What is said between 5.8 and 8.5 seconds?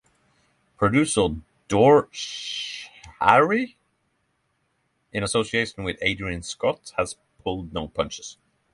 with Adrian Scott, has pulled no punches.